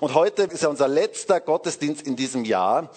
[0.00, 2.90] Und heute ist ja unser letzter Gottesdienst in diesem Jahr.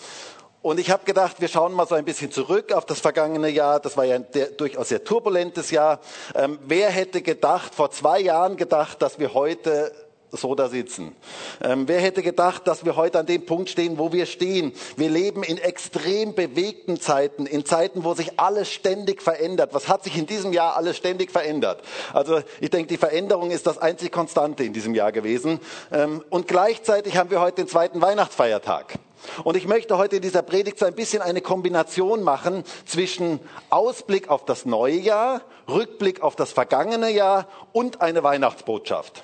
[0.61, 3.79] Und ich habe gedacht, wir schauen mal so ein bisschen zurück auf das vergangene Jahr.
[3.79, 5.99] Das war ja ein durchaus sehr turbulentes Jahr.
[6.35, 9.93] Ähm, wer hätte gedacht, vor zwei Jahren gedacht, dass wir heute
[10.31, 11.15] so da sitzen.
[11.61, 14.73] Ähm, wer hätte gedacht, dass wir heute an dem Punkt stehen, wo wir stehen?
[14.95, 19.73] Wir leben in extrem bewegten Zeiten, in Zeiten, wo sich alles ständig verändert.
[19.73, 21.81] Was hat sich in diesem Jahr alles ständig verändert?
[22.13, 25.59] Also ich denke, die Veränderung ist das einzig Konstante in diesem Jahr gewesen.
[25.91, 28.99] Ähm, und gleichzeitig haben wir heute den zweiten Weihnachtsfeiertag.
[29.43, 34.29] Und ich möchte heute in dieser Predigt so ein bisschen eine Kombination machen zwischen Ausblick
[34.29, 39.23] auf das neue Jahr, Rückblick auf das vergangene Jahr und eine Weihnachtsbotschaft.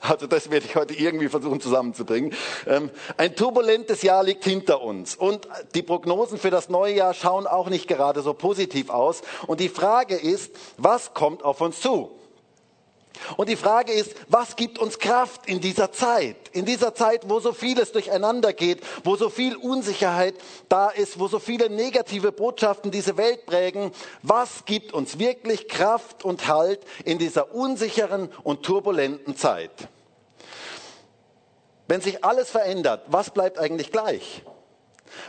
[0.00, 2.32] Also das werde ich heute irgendwie versuchen zusammenzubringen.
[2.66, 7.46] Ähm, ein turbulentes Jahr liegt hinter uns und die Prognosen für das neue Jahr schauen
[7.46, 9.22] auch nicht gerade so positiv aus.
[9.46, 12.17] Und die Frage ist, was kommt auf uns zu?
[13.36, 16.36] Und die Frage ist, was gibt uns Kraft in dieser Zeit?
[16.52, 20.34] In dieser Zeit, wo so vieles durcheinander geht, wo so viel Unsicherheit
[20.68, 23.92] da ist, wo so viele negative Botschaften diese Welt prägen.
[24.22, 29.70] Was gibt uns wirklich Kraft und Halt in dieser unsicheren und turbulenten Zeit?
[31.86, 34.42] Wenn sich alles verändert, was bleibt eigentlich gleich?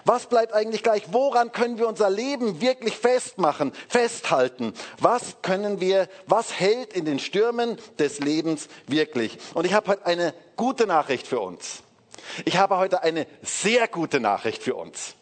[0.06, 1.04] Was bleibt eigentlich gleich?
[1.12, 4.74] Woran können wir unser Leben wirklich festmachen, festhalten?
[5.00, 9.38] Was können wir, was hält in den Stürmen des Lebens wirklich?
[9.54, 11.84] Und ich habe heute eine gute Nachricht für uns.
[12.46, 15.16] Ich habe heute eine sehr gute Nachricht für uns.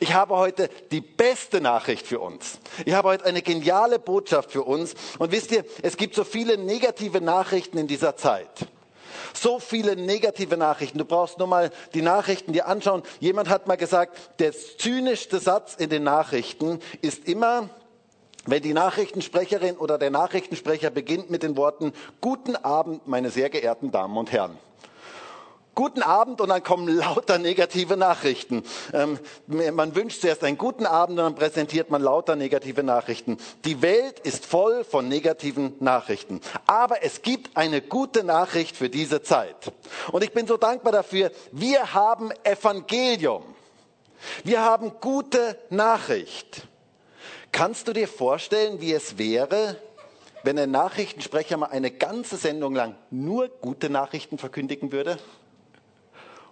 [0.00, 2.58] Ich habe heute die beste Nachricht für uns.
[2.84, 4.94] Ich habe heute eine geniale Botschaft für uns.
[5.18, 8.66] Und wisst ihr, es gibt so viele negative Nachrichten in dieser Zeit.
[9.40, 10.98] So viele negative Nachrichten.
[10.98, 13.02] Du brauchst nur mal die Nachrichten dir anschauen.
[13.20, 17.68] Jemand hat mal gesagt, der zynischste Satz in den Nachrichten ist immer,
[18.46, 23.90] wenn die Nachrichtensprecherin oder der Nachrichtensprecher beginnt mit den Worten, Guten Abend, meine sehr geehrten
[23.92, 24.58] Damen und Herren
[25.78, 28.64] guten Abend und dann kommen lauter negative Nachrichten.
[28.92, 33.36] Ähm, man wünscht zuerst einen guten Abend und dann präsentiert man lauter negative Nachrichten.
[33.64, 36.40] Die Welt ist voll von negativen Nachrichten.
[36.66, 39.72] Aber es gibt eine gute Nachricht für diese Zeit.
[40.10, 41.30] Und ich bin so dankbar dafür.
[41.52, 43.44] Wir haben Evangelium.
[44.42, 46.66] Wir haben gute Nachricht.
[47.52, 49.76] Kannst du dir vorstellen, wie es wäre,
[50.42, 55.18] wenn ein Nachrichtensprecher mal eine ganze Sendung lang nur gute Nachrichten verkündigen würde?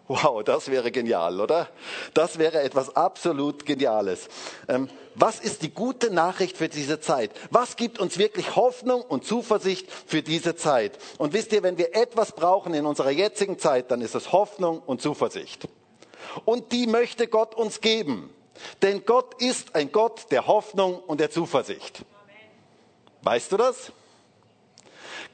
[0.08, 1.68] Wow, das wäre genial, oder?
[2.14, 4.28] Das wäre etwas absolut Geniales.
[4.68, 7.32] Ähm, was ist die gute Nachricht für diese Zeit?
[7.50, 10.98] Was gibt uns wirklich Hoffnung und Zuversicht für diese Zeit?
[11.18, 14.80] Und wisst ihr, wenn wir etwas brauchen in unserer jetzigen Zeit, dann ist es Hoffnung
[14.84, 15.66] und Zuversicht.
[16.44, 18.30] Und die möchte Gott uns geben.
[18.82, 22.04] Denn Gott ist ein Gott der Hoffnung und der Zuversicht.
[23.22, 23.90] Weißt du das?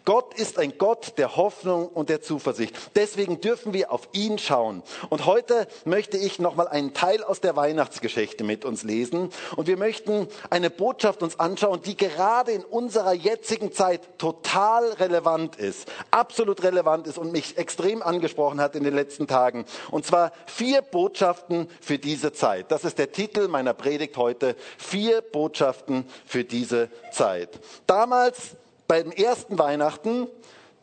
[0.05, 2.75] Gott ist ein Gott der Hoffnung und der Zuversicht.
[2.97, 4.83] Deswegen dürfen wir auf ihn schauen.
[5.11, 9.31] Und heute möchte ich nochmal einen Teil aus der Weihnachtsgeschichte mit uns lesen.
[9.57, 15.57] Und wir möchten eine Botschaft uns anschauen, die gerade in unserer jetzigen Zeit total relevant
[15.57, 19.65] ist, absolut relevant ist und mich extrem angesprochen hat in den letzten Tagen.
[19.91, 22.71] Und zwar vier Botschaften für diese Zeit.
[22.73, 24.57] Das ist der Titel meiner Predigt heute.
[24.79, 27.61] Vier Botschaften für diese Zeit.
[27.87, 28.57] Damals
[28.93, 30.29] beim ersten Weihnachten,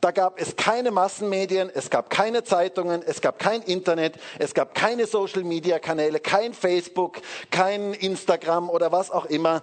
[0.02, 4.74] da gab es keine Massenmedien, es gab keine Zeitungen, es gab kein Internet, es gab
[4.74, 7.18] keine Social-Media-Kanäle, kein Facebook,
[7.52, 9.62] kein Instagram oder was auch immer.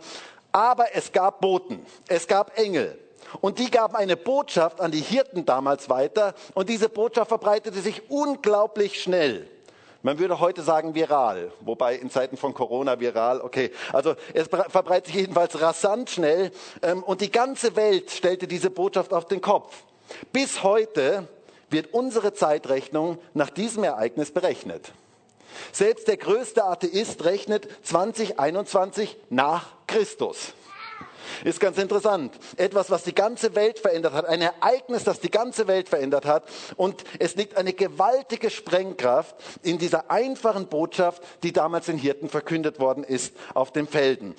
[0.52, 2.96] Aber es gab Boten, es gab Engel.
[3.40, 6.32] Und die gaben eine Botschaft an die Hirten damals weiter.
[6.54, 9.48] Und diese Botschaft verbreitete sich unglaublich schnell.
[10.06, 13.72] Man würde heute sagen viral, wobei in Zeiten von Corona viral, okay.
[13.92, 16.52] Also es verbreitet sich jedenfalls rasant schnell
[16.82, 19.82] ähm, und die ganze Welt stellte diese Botschaft auf den Kopf.
[20.32, 21.26] Bis heute
[21.70, 24.92] wird unsere Zeitrechnung nach diesem Ereignis berechnet.
[25.72, 30.52] Selbst der größte Atheist rechnet 2021 nach Christus.
[31.44, 32.34] Ist ganz interessant.
[32.56, 34.26] Etwas, was die ganze Welt verändert hat.
[34.26, 36.44] Ein Ereignis, das die ganze Welt verändert hat.
[36.76, 42.80] Und es liegt eine gewaltige Sprengkraft in dieser einfachen Botschaft, die damals den Hirten verkündet
[42.80, 44.34] worden ist auf den Felden,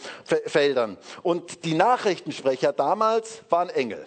[0.45, 0.97] Feldern.
[1.23, 4.05] Und die Nachrichtensprecher damals waren Engel.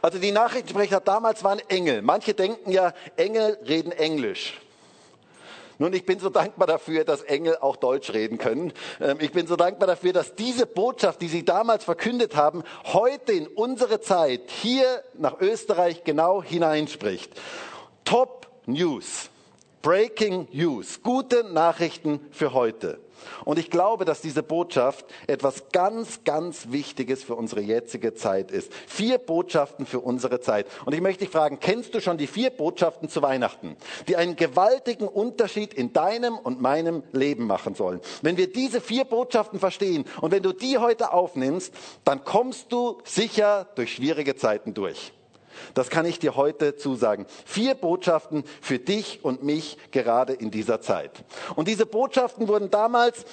[0.00, 2.02] Also die Nachrichtensprecher damals waren Engel.
[2.02, 4.61] Manche denken ja, Engel reden Englisch.
[5.82, 8.72] Nun, ich bin so dankbar dafür, dass Engel auch Deutsch reden können.
[9.00, 13.32] Ähm, ich bin so dankbar dafür, dass diese Botschaft, die sie damals verkündet haben, heute
[13.32, 17.32] in unsere Zeit hier nach Österreich genau hineinspricht.
[18.04, 19.28] Top News.
[19.82, 21.02] Breaking News.
[21.02, 23.00] Gute Nachrichten für heute.
[23.44, 28.72] Und ich glaube, dass diese Botschaft etwas ganz, ganz Wichtiges für unsere jetzige Zeit ist.
[28.86, 30.66] Vier Botschaften für unsere Zeit.
[30.84, 33.76] Und ich möchte dich fragen, kennst du schon die vier Botschaften zu Weihnachten,
[34.08, 38.00] die einen gewaltigen Unterschied in deinem und meinem Leben machen sollen?
[38.22, 41.72] Wenn wir diese vier Botschaften verstehen und wenn du die heute aufnimmst,
[42.04, 45.12] dann kommst du sicher durch schwierige Zeiten durch.
[45.74, 47.26] Das kann ich dir heute zusagen.
[47.44, 51.24] Vier Botschaften für dich und mich gerade in dieser Zeit.
[51.56, 53.24] Und diese Botschaften wurden damals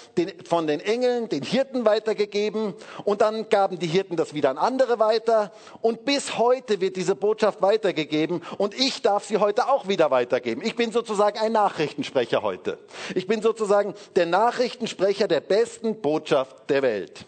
[0.45, 2.73] von den Engeln den Hirten weitergegeben
[3.03, 7.15] und dann gaben die Hirten das wieder an andere weiter und bis heute wird diese
[7.15, 10.61] Botschaft weitergegeben und ich darf sie heute auch wieder weitergeben.
[10.63, 12.77] Ich bin sozusagen ein Nachrichtensprecher heute.
[13.15, 17.25] Ich bin sozusagen der Nachrichtensprecher der besten Botschaft der Welt.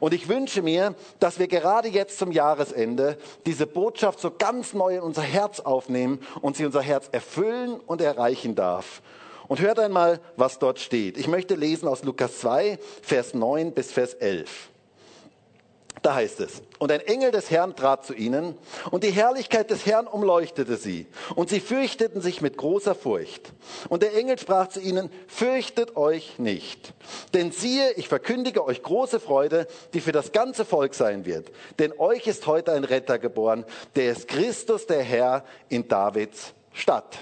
[0.00, 4.96] Und ich wünsche mir, dass wir gerade jetzt zum Jahresende diese Botschaft so ganz neu
[4.96, 9.02] in unser Herz aufnehmen und sie unser Herz erfüllen und erreichen darf.
[9.48, 11.18] Und hört einmal, was dort steht.
[11.18, 14.70] Ich möchte lesen aus Lukas 2, Vers 9 bis Vers 11.
[16.04, 18.58] Da heißt es, und ein Engel des Herrn trat zu ihnen,
[18.90, 23.54] und die Herrlichkeit des Herrn umleuchtete sie, und sie fürchteten sich mit großer Furcht.
[23.88, 26.92] Und der Engel sprach zu ihnen, fürchtet euch nicht,
[27.32, 31.50] denn siehe, ich verkündige euch große Freude, die für das ganze Volk sein wird.
[31.78, 33.64] Denn euch ist heute ein Retter geboren,
[33.96, 37.16] der ist Christus der Herr in Davids Stadt.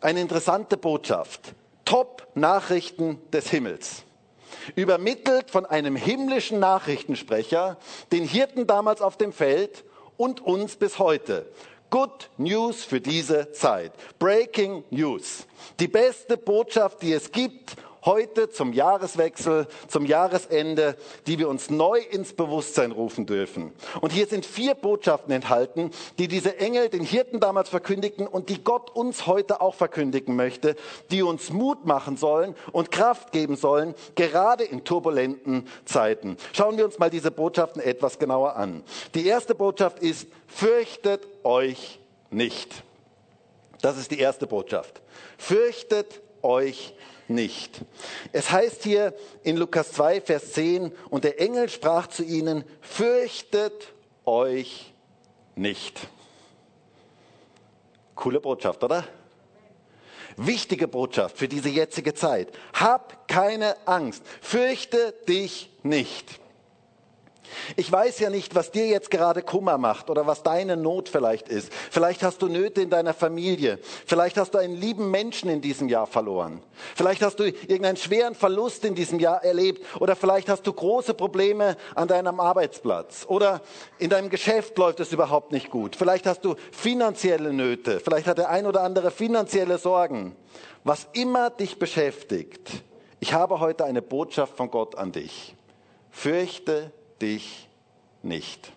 [0.00, 1.52] Eine interessante Botschaft.
[1.84, 4.05] Top-Nachrichten des Himmels
[4.74, 7.78] übermittelt von einem himmlischen Nachrichtensprecher,
[8.12, 9.84] den Hirten damals auf dem Feld
[10.16, 11.46] und uns bis heute.
[11.90, 13.92] Good News für diese Zeit.
[14.18, 15.46] Breaking News.
[15.78, 21.98] Die beste Botschaft, die es gibt heute zum Jahreswechsel, zum Jahresende, die wir uns neu
[21.98, 23.72] ins Bewusstsein rufen dürfen.
[24.00, 28.62] Und hier sind vier Botschaften enthalten, die diese Engel den Hirten damals verkündigten und die
[28.62, 30.76] Gott uns heute auch verkündigen möchte,
[31.10, 36.36] die uns Mut machen sollen und Kraft geben sollen, gerade in turbulenten Zeiten.
[36.52, 38.84] Schauen wir uns mal diese Botschaften etwas genauer an.
[39.14, 41.98] Die erste Botschaft ist, fürchtet euch
[42.30, 42.84] nicht.
[43.82, 45.02] Das ist die erste Botschaft.
[45.38, 46.94] Fürchtet euch
[47.28, 47.80] nicht.
[48.32, 53.92] Es heißt hier in Lukas 2, Vers 10, und der Engel sprach zu ihnen, fürchtet
[54.24, 54.94] euch
[55.54, 56.08] nicht.
[58.14, 59.04] Coole Botschaft, oder?
[60.36, 62.52] Wichtige Botschaft für diese jetzige Zeit.
[62.74, 66.40] Hab keine Angst, fürchte dich nicht.
[67.76, 71.48] Ich weiß ja nicht, was dir jetzt gerade Kummer macht oder was deine Not vielleicht
[71.48, 71.72] ist.
[71.72, 73.78] Vielleicht hast du Nöte in deiner Familie.
[74.06, 76.62] Vielleicht hast du einen lieben Menschen in diesem Jahr verloren.
[76.94, 79.84] Vielleicht hast du irgendeinen schweren Verlust in diesem Jahr erlebt.
[80.00, 83.24] Oder vielleicht hast du große Probleme an deinem Arbeitsplatz.
[83.28, 83.60] Oder
[83.98, 85.96] in deinem Geschäft läuft es überhaupt nicht gut.
[85.96, 88.00] Vielleicht hast du finanzielle Nöte.
[88.00, 90.36] Vielleicht hat der ein oder andere finanzielle Sorgen.
[90.84, 92.70] Was immer dich beschäftigt.
[93.18, 95.56] Ich habe heute eine Botschaft von Gott an dich.
[96.10, 97.68] Fürchte dich
[98.22, 98.72] nicht.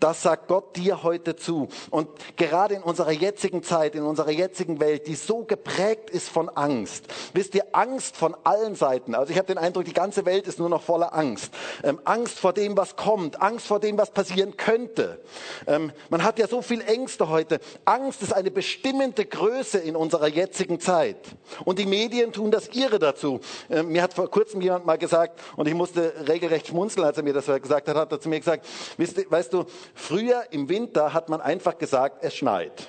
[0.00, 1.68] Das sagt Gott dir heute zu.
[1.90, 6.48] Und gerade in unserer jetzigen Zeit, in unserer jetzigen Welt, die so geprägt ist von
[6.48, 7.04] Angst.
[7.34, 9.14] Wisst ihr, Angst von allen Seiten.
[9.14, 11.52] Also ich habe den Eindruck, die ganze Welt ist nur noch voller Angst.
[11.82, 13.40] Ähm, Angst vor dem, was kommt.
[13.40, 15.20] Angst vor dem, was passieren könnte.
[15.66, 17.60] Ähm, man hat ja so viel Ängste heute.
[17.84, 21.16] Angst ist eine bestimmende Größe in unserer jetzigen Zeit.
[21.64, 23.40] Und die Medien tun das ihre dazu.
[23.70, 27.22] Ähm, mir hat vor kurzem jemand mal gesagt, und ich musste regelrecht schmunzeln, als er
[27.22, 28.66] mir das gesagt hat, hat er zu mir gesagt,
[28.96, 29.61] weißt du,
[29.94, 32.88] früher im Winter hat man einfach gesagt, es schneit.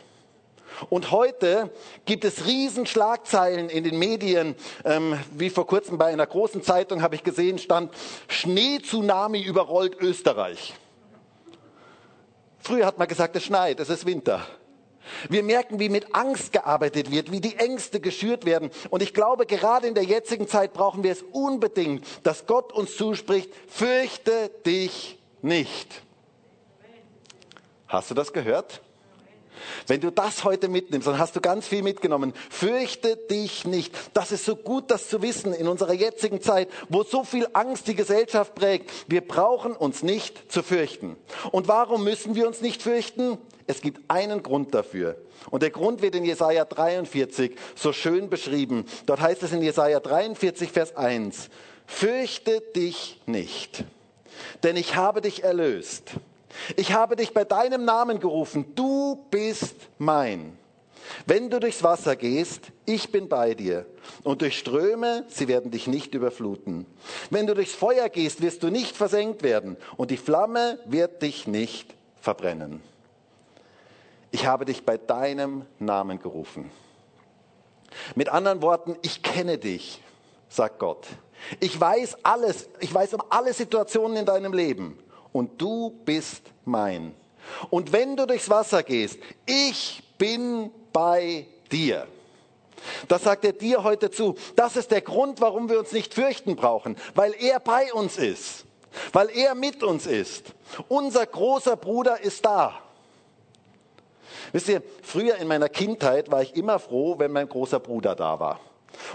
[0.89, 1.69] Und heute
[2.05, 4.55] gibt es Riesenschlagzeilen in den Medien.
[4.85, 7.93] Ähm, wie vor kurzem bei einer großen Zeitung habe ich gesehen, stand
[8.27, 10.73] Schneetsunami überrollt Österreich.
[12.59, 14.45] Früher hat man gesagt, es schneit, es ist Winter.
[15.29, 18.71] Wir merken, wie mit Angst gearbeitet wird, wie die Ängste geschürt werden.
[18.89, 22.95] Und ich glaube, gerade in der jetzigen Zeit brauchen wir es unbedingt, dass Gott uns
[22.95, 26.03] zuspricht, fürchte dich nicht.
[27.93, 28.81] Hast du das gehört?
[29.85, 32.33] Wenn du das heute mitnimmst, dann hast du ganz viel mitgenommen.
[32.49, 33.95] Fürchte dich nicht.
[34.15, 37.87] Das ist so gut, das zu wissen in unserer jetzigen Zeit, wo so viel Angst
[37.87, 38.89] die Gesellschaft prägt.
[39.07, 41.17] Wir brauchen uns nicht zu fürchten.
[41.51, 43.37] Und warum müssen wir uns nicht fürchten?
[43.67, 45.21] Es gibt einen Grund dafür.
[45.51, 48.85] Und der Grund wird in Jesaja 43 so schön beschrieben.
[49.05, 51.49] Dort heißt es in Jesaja 43, Vers 1.
[51.85, 53.83] Fürchte dich nicht,
[54.63, 56.13] denn ich habe dich erlöst.
[56.75, 60.57] Ich habe dich bei deinem Namen gerufen, du bist mein.
[61.25, 63.85] Wenn du durchs Wasser gehst, ich bin bei dir.
[64.23, 66.85] Und durch Ströme, sie werden dich nicht überfluten.
[67.29, 69.77] Wenn du durchs Feuer gehst, wirst du nicht versenkt werden.
[69.97, 72.81] Und die Flamme wird dich nicht verbrennen.
[74.31, 76.71] Ich habe dich bei deinem Namen gerufen.
[78.15, 80.01] Mit anderen Worten, ich kenne dich.
[80.49, 81.05] sagt Gott.
[81.59, 84.97] Ich weiß alles, ich weiß um alle Situationen in deinem Leben
[85.33, 87.13] und du bist mein.
[87.69, 92.07] Und wenn du durchs Wasser gehst, ich bin bei dir.
[93.07, 94.35] Das sagt er dir heute zu.
[94.55, 98.65] Das ist der Grund, warum wir uns nicht fürchten brauchen, weil er bei uns ist,
[99.11, 100.53] weil er mit uns ist.
[100.87, 102.79] Unser großer Bruder ist da.
[104.51, 108.39] Wisst ihr, früher in meiner Kindheit war ich immer froh, wenn mein großer Bruder da
[108.39, 108.59] war.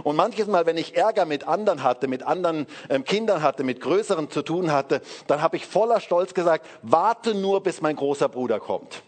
[0.05, 3.81] Und manches Mal, wenn ich Ärger mit anderen hatte, mit anderen ähm, Kindern hatte, mit
[3.81, 8.29] Größeren zu tun hatte, dann habe ich voller Stolz gesagt, warte nur, bis mein großer
[8.29, 9.03] Bruder kommt.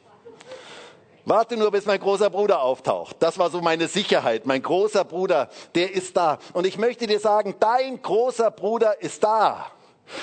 [1.27, 3.17] Warte nur, bis mein großer Bruder auftaucht.
[3.21, 4.47] Das war so meine Sicherheit.
[4.47, 6.39] Mein großer Bruder, der ist da.
[6.55, 9.71] Und ich möchte dir sagen, dein großer Bruder ist da.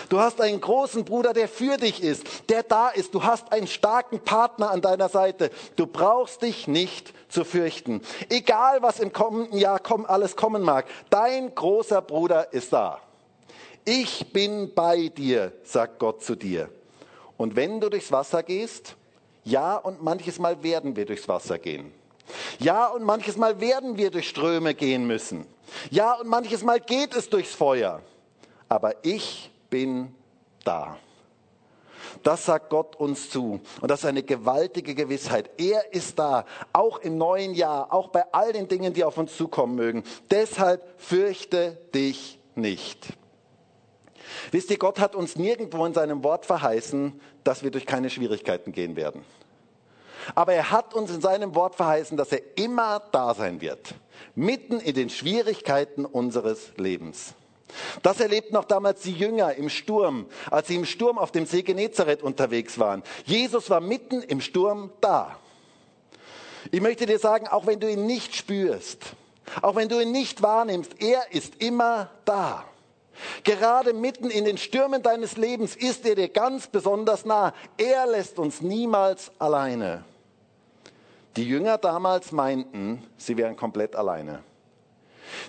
[0.10, 3.14] Du hast einen großen Bruder, der für dich ist, der da ist.
[3.14, 5.50] Du hast einen starken Partner an deiner Seite.
[5.76, 8.02] Du brauchst dich nicht zu fürchten.
[8.30, 13.02] Egal, was im kommenden Jahr alles kommen mag, dein großer Bruder ist da.
[13.86, 16.70] Ich bin bei dir, sagt Gott zu dir.
[17.38, 18.96] Und wenn du durchs Wasser gehst,
[19.44, 21.94] ja, und manches Mal werden wir durchs Wasser gehen.
[22.60, 25.46] Ja, und manches Mal werden wir durch Ströme gehen müssen.
[25.90, 28.02] Ja, und manches Mal geht es durchs Feuer.
[28.68, 30.14] Aber ich bin
[30.64, 30.98] da.
[32.24, 33.60] Das sagt Gott uns zu.
[33.82, 35.50] Und das ist eine gewaltige Gewissheit.
[35.58, 39.36] Er ist da, auch im neuen Jahr, auch bei all den Dingen, die auf uns
[39.36, 40.04] zukommen mögen.
[40.32, 43.08] Deshalb fürchte dich nicht.
[44.52, 48.72] Wisst ihr, Gott hat uns nirgendwo in seinem Wort verheißen, dass wir durch keine Schwierigkeiten
[48.72, 49.24] gehen werden.
[50.36, 53.96] Aber er hat uns in seinem Wort verheißen, dass er immer da sein wird,
[54.36, 57.34] mitten in den Schwierigkeiten unseres Lebens.
[58.02, 61.64] Das erlebten auch damals die Jünger im Sturm, als sie im Sturm auf dem See
[61.64, 63.04] Genezareth unterwegs waren.
[63.26, 65.38] Jesus war mitten im Sturm da.
[66.72, 69.00] Ich möchte dir sagen, auch wenn du ihn nicht spürst,
[69.62, 72.66] auch wenn du ihn nicht wahrnimmst, er ist immer da.
[73.44, 77.54] Gerade mitten in den Stürmen deines Lebens ist er dir ganz besonders nah.
[77.78, 80.04] Er lässt uns niemals alleine.
[81.36, 84.44] Die Jünger damals meinten, sie wären komplett alleine.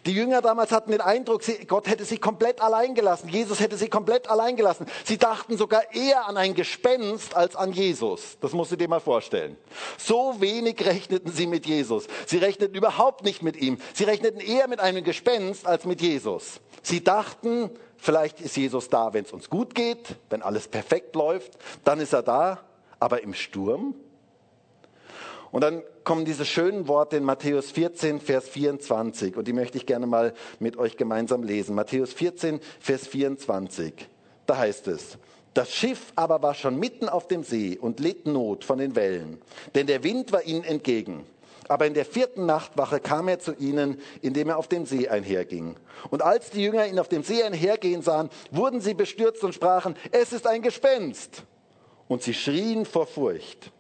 [0.07, 3.29] Die Jünger damals hatten den Eindruck, Gott hätte sie komplett allein gelassen.
[3.29, 4.87] Jesus hätte sie komplett allein gelassen.
[5.05, 8.39] Sie dachten sogar eher an ein Gespenst als an Jesus.
[8.41, 9.57] Das musst du dir mal vorstellen.
[9.97, 12.07] So wenig rechneten sie mit Jesus.
[12.27, 13.79] Sie rechneten überhaupt nicht mit ihm.
[13.95, 16.61] Sie rechneten eher mit einem Gespenst als mit Jesus.
[16.83, 21.59] Sie dachten, vielleicht ist Jesus da, wenn es uns gut geht, wenn alles perfekt läuft,
[21.85, 22.61] dann ist er da.
[23.01, 23.95] Aber im Sturm,
[25.51, 29.37] und dann kommen diese schönen Worte in Matthäus 14, Vers 24.
[29.37, 31.75] Und die möchte ich gerne mal mit euch gemeinsam lesen.
[31.75, 34.09] Matthäus 14, Vers 24.
[34.47, 35.19] Da heißt es,
[35.55, 39.41] das Schiff aber war schon mitten auf dem See und litt Not von den Wellen,
[39.75, 41.25] denn der Wind war ihnen entgegen.
[41.69, 45.77] Aber in der vierten Nachtwache kam er zu ihnen, indem er auf dem See einherging.
[46.11, 49.95] Und als die Jünger ihn auf dem See einhergehen sahen, wurden sie bestürzt und sprachen,
[50.11, 51.43] es ist ein Gespenst.
[52.07, 53.71] Und sie schrien vor Furcht.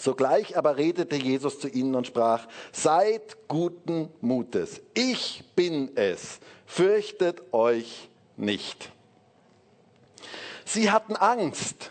[0.00, 7.52] Sogleich aber redete Jesus zu ihnen und sprach, seid guten Mutes, ich bin es, fürchtet
[7.52, 8.92] euch nicht.
[10.64, 11.90] Sie hatten Angst.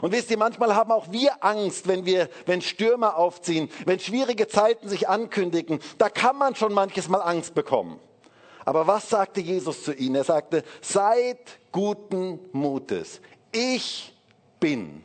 [0.00, 4.48] Und wisst ihr, manchmal haben auch wir Angst, wenn wir, wenn Stürme aufziehen, wenn schwierige
[4.48, 5.80] Zeiten sich ankündigen.
[5.98, 8.00] Da kann man schon manches Mal Angst bekommen.
[8.64, 10.14] Aber was sagte Jesus zu ihnen?
[10.14, 11.38] Er sagte, seid
[11.70, 13.20] guten Mutes.
[13.52, 14.14] Ich
[14.58, 15.02] bin.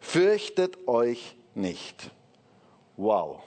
[0.00, 2.10] Fürchtet euch nicht.
[2.96, 3.40] Wow.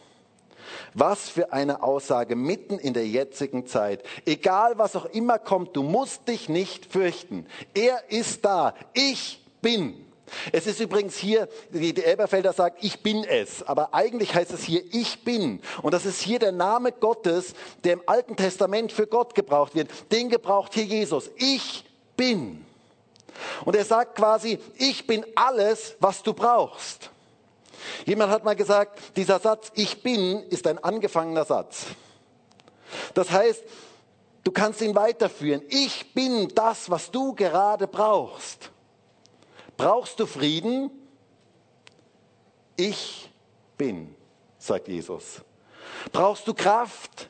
[0.94, 4.04] Was für eine Aussage mitten in der jetzigen Zeit.
[4.26, 7.46] Egal was auch immer kommt, du musst dich nicht fürchten.
[7.74, 8.74] Er ist da.
[8.94, 10.06] Ich bin.
[10.52, 13.64] Es ist übrigens hier, die Elberfelder sagt, ich bin es.
[13.64, 15.62] Aber eigentlich heißt es hier, ich bin.
[15.82, 19.90] Und das ist hier der Name Gottes, der im Alten Testament für Gott gebraucht wird.
[20.12, 21.30] Den gebraucht hier Jesus.
[21.38, 22.66] Ich bin.
[23.66, 27.10] Und er sagt quasi, ich bin alles, was du brauchst.
[28.06, 31.86] Jemand hat mal gesagt, dieser Satz, ich bin, ist ein angefangener Satz.
[33.14, 33.64] Das heißt,
[34.44, 35.62] du kannst ihn weiterführen.
[35.70, 38.72] Ich bin das, was du gerade brauchst.
[39.78, 40.92] Brauchst du Frieden?
[42.76, 43.32] Ich
[43.78, 44.16] bin,
[44.58, 45.42] sagt Jesus.
[46.12, 47.30] Brauchst du Kraft?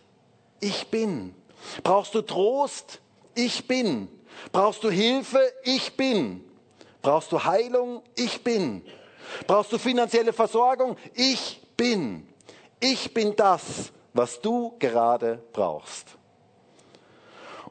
[0.59, 1.35] Ich bin.
[1.83, 3.01] Brauchst du Trost?
[3.35, 4.07] Ich bin.
[4.51, 5.39] Brauchst du Hilfe?
[5.63, 6.43] Ich bin.
[7.01, 8.01] Brauchst du Heilung?
[8.15, 8.85] Ich bin.
[9.47, 10.97] Brauchst du finanzielle Versorgung?
[11.13, 12.27] Ich bin.
[12.79, 16.17] Ich bin das, was du gerade brauchst.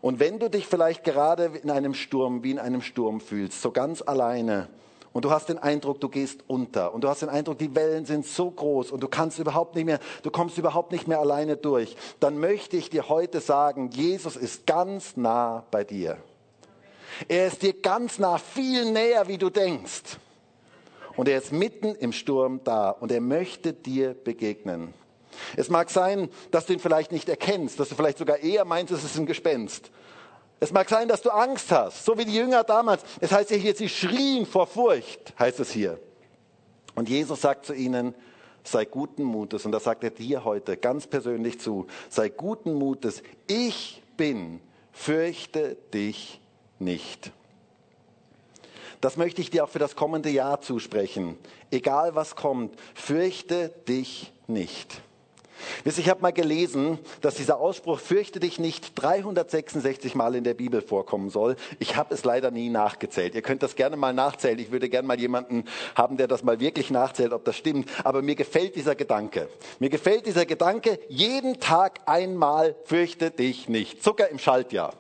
[0.01, 3.71] Und wenn du dich vielleicht gerade in einem Sturm, wie in einem Sturm fühlst, so
[3.71, 4.69] ganz alleine
[5.13, 8.05] und du hast den Eindruck, du gehst unter und du hast den Eindruck, die Wellen
[8.05, 11.57] sind so groß und du kannst überhaupt nicht mehr, du kommst überhaupt nicht mehr alleine
[11.57, 16.19] durch, dann möchte ich dir heute sagen, Jesus ist ganz nah bei dir.
[17.29, 20.19] Er ist dir ganz nah, viel näher, wie du denkst.
[21.17, 24.95] Und er ist mitten im Sturm da und er möchte dir begegnen.
[25.57, 28.93] Es mag sein, dass du ihn vielleicht nicht erkennst, dass du vielleicht sogar eher meinst,
[28.93, 29.91] es ist ein Gespenst.
[30.61, 33.03] Es mag sein, dass du Angst hast, so wie die Jünger damals.
[33.21, 35.99] Es heißt ja hier, sie schrien vor Furcht, heißt es hier.
[36.95, 38.15] Und Jesus sagt zu ihnen,
[38.63, 43.23] sei guten Mutes, und das sagt er dir heute ganz persönlich zu, sei guten Mutes,
[43.49, 44.61] ich bin,
[44.93, 46.41] fürchte dich
[46.79, 47.33] nicht.
[49.03, 51.37] Das möchte ich dir auch für das kommende Jahr zusprechen.
[51.73, 55.03] Egal was kommt, fürchte dich nicht.
[55.83, 60.55] Wisst ich habe mal gelesen, dass dieser Ausspruch fürchte dich nicht 366 Mal in der
[60.55, 61.57] Bibel vorkommen soll.
[61.81, 63.35] Ich habe es leider nie nachgezählt.
[63.35, 64.61] Ihr könnt das gerne mal nachzählen.
[64.61, 65.65] Ich würde gerne mal jemanden
[65.97, 67.91] haben, der das mal wirklich nachzählt, ob das stimmt.
[68.05, 69.49] Aber mir gefällt dieser Gedanke.
[69.81, 74.05] Mir gefällt dieser Gedanke, jeden Tag einmal fürchte dich nicht.
[74.05, 74.95] Sogar im Schaltjahr.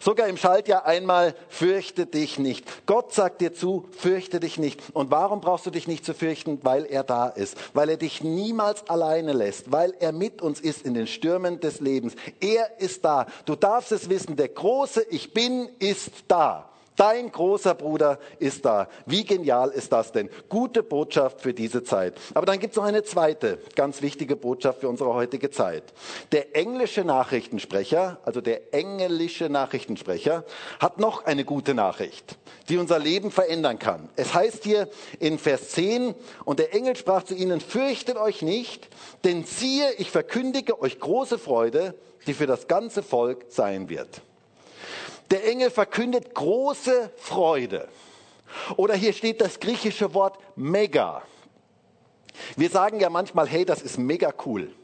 [0.00, 2.86] Sogar im Schaltjahr einmal, fürchte dich nicht.
[2.86, 4.80] Gott sagt dir zu, fürchte dich nicht.
[4.92, 6.60] Und warum brauchst du dich nicht zu fürchten?
[6.62, 7.56] Weil er da ist.
[7.74, 9.70] Weil er dich niemals alleine lässt.
[9.70, 12.14] Weil er mit uns ist in den Stürmen des Lebens.
[12.40, 13.26] Er ist da.
[13.44, 16.71] Du darfst es wissen, der große Ich bin ist da.
[16.96, 18.88] Dein großer Bruder ist da.
[19.06, 20.28] Wie genial ist das denn?
[20.48, 22.14] Gute Botschaft für diese Zeit.
[22.34, 25.84] Aber dann gibt es noch eine zweite ganz wichtige Botschaft für unsere heutige Zeit.
[26.32, 30.44] Der englische Nachrichtensprecher, also der englische Nachrichtensprecher,
[30.80, 32.36] hat noch eine gute Nachricht,
[32.68, 34.10] die unser Leben verändern kann.
[34.16, 38.88] Es heißt hier in Vers 10, und der Engel sprach zu ihnen, fürchtet euch nicht,
[39.24, 41.94] denn siehe, ich verkündige euch große Freude,
[42.26, 44.22] die für das ganze Volk sein wird.
[45.32, 47.88] Der Engel verkündet große Freude.
[48.76, 51.22] Oder hier steht das griechische Wort mega.
[52.54, 54.74] Wir sagen ja manchmal, hey, das ist mega cool.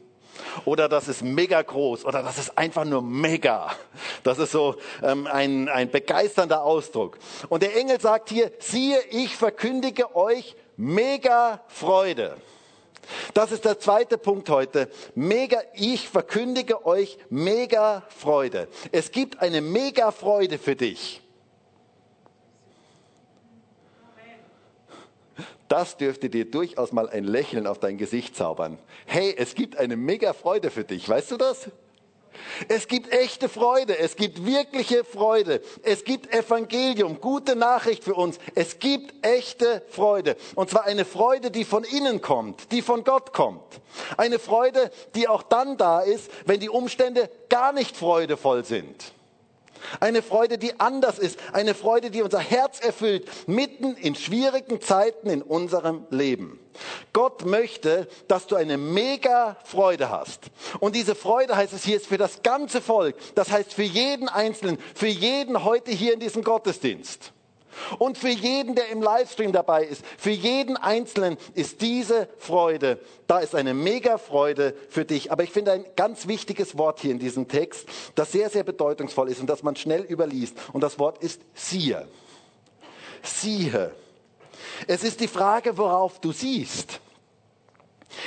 [0.65, 2.03] Oder das ist mega groß.
[2.03, 3.75] Oder das ist einfach nur mega.
[4.23, 7.19] Das ist so ähm, ein, ein begeisternder Ausdruck.
[7.49, 12.37] Und der Engel sagt hier, siehe, ich verkündige euch mega Freude.
[13.33, 14.89] Das ist der zweite Punkt heute.
[15.15, 18.67] Mega, ich verkündige euch mega Freude.
[18.91, 21.21] Es gibt eine mega Freude für dich.
[25.67, 28.79] Das dürfte dir durchaus mal ein Lächeln auf dein Gesicht zaubern.
[29.05, 31.07] Hey, es gibt eine mega Freude für dich.
[31.07, 31.69] Weißt du das?
[32.67, 38.39] Es gibt echte Freude, es gibt wirkliche Freude, es gibt Evangelium, gute Nachricht für uns.
[38.55, 40.35] Es gibt echte Freude.
[40.55, 43.81] Und zwar eine Freude, die von innen kommt, die von Gott kommt.
[44.17, 49.13] Eine Freude, die auch dann da ist, wenn die Umstände gar nicht freudevoll sind.
[49.99, 51.39] Eine Freude, die anders ist.
[51.53, 56.59] Eine Freude, die unser Herz erfüllt, mitten in schwierigen Zeiten in unserem Leben.
[57.13, 60.51] Gott möchte, dass du eine mega Freude hast.
[60.79, 63.15] Und diese Freude heißt es hier ist für das ganze Volk.
[63.35, 67.33] Das heißt für jeden Einzelnen, für jeden heute hier in diesem Gottesdienst.
[67.97, 73.39] Und für jeden, der im Livestream dabei ist, für jeden Einzelnen ist diese Freude, da
[73.39, 75.31] ist eine mega Freude für dich.
[75.31, 79.29] Aber ich finde ein ganz wichtiges Wort hier in diesem Text, das sehr, sehr bedeutungsvoll
[79.29, 80.55] ist und das man schnell überliest.
[80.73, 82.07] Und das Wort ist siehe.
[83.23, 83.91] Siehe.
[84.87, 86.99] Es ist die Frage, worauf du siehst.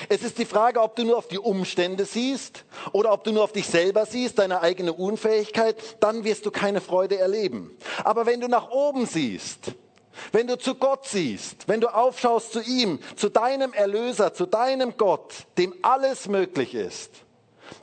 [0.09, 3.45] Es ist die Frage, ob du nur auf die Umstände siehst oder ob du nur
[3.45, 7.77] auf dich selber siehst, deine eigene Unfähigkeit, dann wirst du keine Freude erleben.
[8.05, 9.73] Aber wenn du nach oben siehst,
[10.31, 14.97] wenn du zu Gott siehst, wenn du aufschaust zu ihm, zu deinem Erlöser, zu deinem
[14.97, 17.22] Gott, dem alles möglich ist,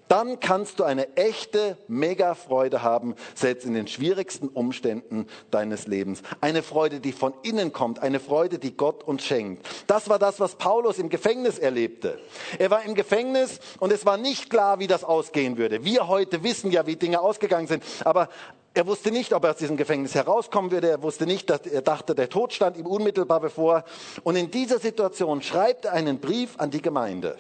[0.08, 6.22] dann kannst du eine echte Mega-Freude haben, selbst in den schwierigsten Umständen deines Lebens.
[6.42, 9.66] Eine Freude, die von innen kommt, eine Freude, die Gott uns schenkt.
[9.88, 12.20] Das war das, was Paulus im Gefängnis erlebte.
[12.58, 15.84] Er war im Gefängnis und es war nicht klar, wie das ausgehen würde.
[15.84, 18.30] Wir heute wissen ja, wie Dinge ausgegangen sind, aber
[18.74, 20.90] er wusste nicht, ob er aus diesem Gefängnis herauskommen würde.
[20.90, 23.84] Er wusste nicht, dass er dachte, der Tod stand ihm unmittelbar bevor.
[24.24, 27.38] Und in dieser Situation schreibt er einen Brief an die Gemeinde.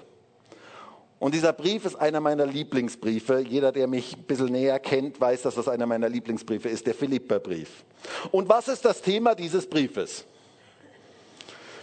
[1.19, 3.41] Und dieser Brief ist einer meiner Lieblingsbriefe.
[3.41, 6.95] Jeder, der mich ein bisschen näher kennt, weiß, dass das einer meiner Lieblingsbriefe ist, der
[6.95, 7.83] Philipperbrief.
[8.31, 10.23] Und was ist das Thema dieses Briefes?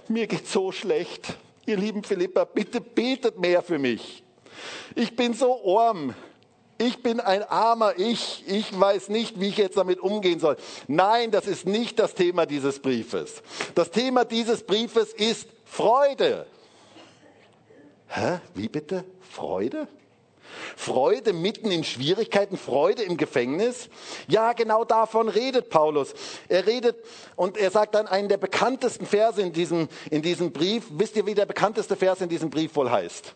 [0.08, 1.36] Mir geht so schlecht.
[1.66, 4.22] Ihr lieben Philipper, bitte betet mehr für mich.
[4.94, 6.14] Ich bin so arm.
[6.78, 8.44] Ich bin ein armer Ich.
[8.46, 10.56] Ich weiß nicht, wie ich jetzt damit umgehen soll.
[10.86, 13.42] Nein, das ist nicht das Thema dieses Briefes.
[13.74, 16.46] Das Thema dieses Briefes ist Freude.
[18.08, 18.38] Hä?
[18.54, 19.04] Wie bitte?
[19.30, 19.88] Freude?
[20.76, 23.88] Freude mitten in Schwierigkeiten, Freude im Gefängnis.
[24.28, 26.14] Ja, genau davon redet Paulus.
[26.48, 26.96] Er redet
[27.34, 30.84] und er sagt dann einen der bekanntesten Verse in diesem, in diesem Brief.
[30.90, 33.34] Wisst ihr, wie der bekannteste Vers in diesem Brief wohl heißt?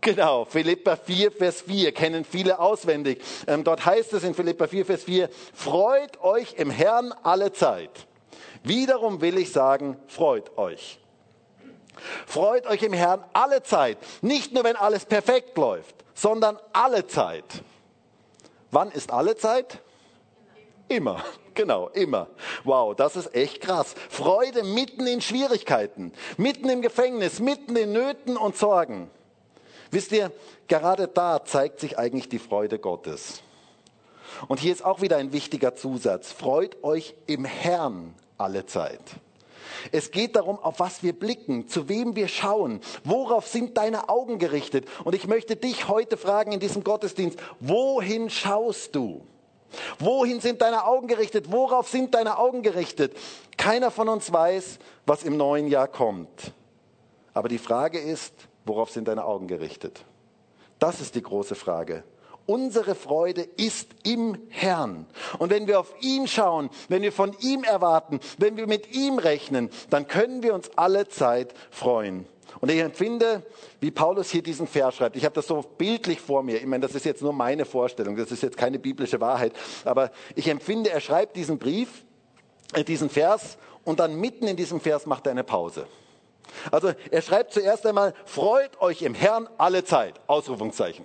[0.00, 3.20] Genau, Philippa 4, Vers 4, kennen viele auswendig.
[3.48, 8.06] Ähm, dort heißt es in Philippa 4, Vers 4, freut euch im Herrn alle Zeit.
[8.62, 11.00] Wiederum will ich sagen, freut euch.
[12.26, 13.98] Freut euch im Herrn alle Zeit.
[14.22, 17.44] Nicht nur, wenn alles perfekt läuft, sondern alle Zeit.
[18.70, 19.80] Wann ist alle Zeit?
[20.88, 21.22] Immer.
[21.56, 22.26] Genau, immer.
[22.64, 23.94] Wow, das ist echt krass.
[24.10, 29.10] Freude mitten in Schwierigkeiten, mitten im Gefängnis, mitten in Nöten und Sorgen.
[29.90, 30.30] Wisst ihr,
[30.68, 33.42] gerade da zeigt sich eigentlich die Freude Gottes.
[34.48, 36.30] Und hier ist auch wieder ein wichtiger Zusatz.
[36.30, 39.00] Freut euch im Herrn alle Zeit.
[39.92, 44.38] Es geht darum, auf was wir blicken, zu wem wir schauen, worauf sind deine Augen
[44.38, 44.86] gerichtet.
[45.04, 49.22] Und ich möchte dich heute fragen in diesem Gottesdienst, wohin schaust du?
[49.98, 51.50] Wohin sind deine Augen gerichtet?
[51.50, 53.16] Worauf sind deine Augen gerichtet?
[53.56, 56.52] Keiner von uns weiß, was im neuen Jahr kommt.
[57.34, 58.32] Aber die Frage ist,
[58.64, 60.04] worauf sind deine Augen gerichtet?
[60.78, 62.04] Das ist die große Frage.
[62.46, 65.06] Unsere Freude ist im Herrn.
[65.38, 69.18] Und wenn wir auf ihn schauen, wenn wir von ihm erwarten, wenn wir mit ihm
[69.18, 72.26] rechnen, dann können wir uns alle Zeit freuen.
[72.60, 73.42] Und ich empfinde,
[73.80, 76.86] wie Paulus hier diesen Vers schreibt, ich habe das so bildlich vor mir, ich meine,
[76.86, 79.52] das ist jetzt nur meine Vorstellung, das ist jetzt keine biblische Wahrheit,
[79.84, 82.04] aber ich empfinde, er schreibt diesen Brief,
[82.72, 85.86] äh, diesen Vers und dann mitten in diesem Vers macht er eine Pause.
[86.70, 91.04] Also er schreibt zuerst einmal, freut euch im Herrn alle Zeit, Ausrufungszeichen.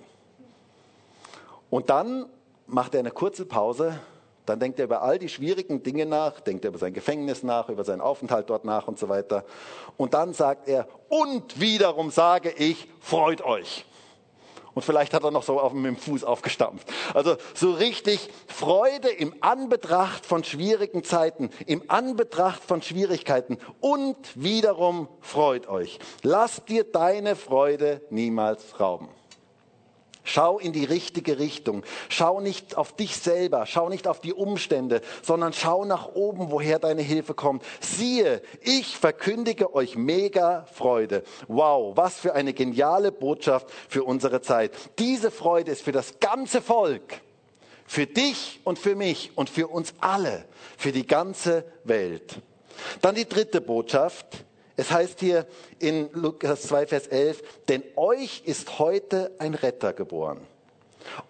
[1.72, 2.26] Und dann
[2.66, 3.98] macht er eine kurze Pause,
[4.44, 7.70] dann denkt er über all die schwierigen Dinge nach, denkt er über sein Gefängnis nach,
[7.70, 9.46] über seinen Aufenthalt dort nach und so weiter.
[9.96, 13.86] Und dann sagt er, und wiederum sage ich, freut euch.
[14.74, 16.86] Und vielleicht hat er noch so auf, mit dem Fuß aufgestampft.
[17.14, 23.56] Also so richtig Freude im Anbetracht von schwierigen Zeiten, im Anbetracht von Schwierigkeiten.
[23.80, 26.00] Und wiederum freut euch.
[26.20, 29.08] Lass dir deine Freude niemals rauben.
[30.24, 31.82] Schau in die richtige Richtung.
[32.08, 36.78] Schau nicht auf dich selber, schau nicht auf die Umstände, sondern schau nach oben, woher
[36.78, 37.64] deine Hilfe kommt.
[37.80, 41.24] Siehe, ich verkündige euch mega Freude.
[41.48, 44.72] Wow, was für eine geniale Botschaft für unsere Zeit.
[44.98, 47.20] Diese Freude ist für das ganze Volk,
[47.86, 50.44] für dich und für mich und für uns alle,
[50.76, 52.40] für die ganze Welt.
[53.00, 54.44] Dann die dritte Botschaft.
[54.76, 55.46] Es heißt hier
[55.78, 60.40] in Lukas 2, Vers 11, denn euch ist heute ein Retter geboren.